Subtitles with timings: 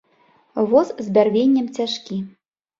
[0.71, 2.21] Воз з бярвеннем цяжкі.